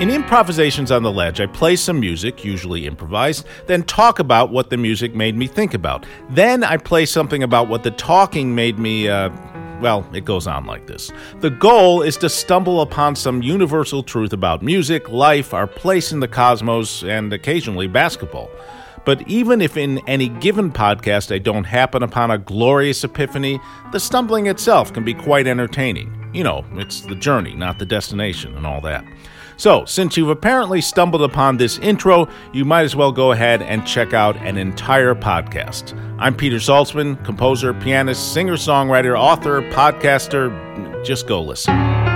[0.00, 4.70] In improvisations on the ledge, I play some music, usually improvised, then talk about what
[4.70, 6.06] the music made me think about.
[6.30, 9.28] Then I play something about what the talking made me, uh,
[9.82, 11.12] well, it goes on like this.
[11.40, 16.20] The goal is to stumble upon some universal truth about music, life, our place in
[16.20, 18.48] the cosmos, and occasionally basketball.
[19.04, 23.60] But even if in any given podcast I don't happen upon a glorious epiphany,
[23.92, 26.19] the stumbling itself can be quite entertaining.
[26.32, 29.04] You know, it's the journey, not the destination, and all that.
[29.56, 33.86] So, since you've apparently stumbled upon this intro, you might as well go ahead and
[33.86, 35.94] check out an entire podcast.
[36.18, 41.04] I'm Peter Saltzman, composer, pianist, singer songwriter, author, podcaster.
[41.04, 42.09] Just go listen.